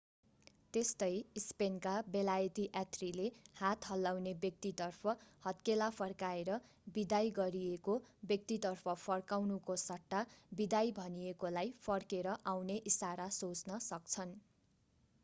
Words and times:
त्यस्तै 0.75 1.09
स्पेनका 1.41 1.91
बेलायती 2.13 2.63
यात्रीले 2.67 3.25
हात 3.57 3.89
हल्लाउने 3.89 4.31
व्यक्तितर्फ 4.45 5.11
हत्केला 5.43 5.89
फर्काएर 5.97 6.57
बिदाई 6.95 7.29
गरिएको 7.35 7.97
व्यक्तितर्फ 8.31 8.95
फर्काउनुको 9.03 9.75
सट्टा 9.83 10.21
बिदाई 10.61 10.95
भनिएकोलाई 11.01 11.73
फर्केर 11.83 12.33
आउने 12.53 12.79
इशारा 12.93 13.29
सोच्न 13.37 13.79
सक्छन्। 13.89 14.33